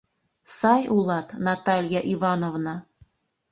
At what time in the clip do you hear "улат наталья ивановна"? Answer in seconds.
0.95-2.75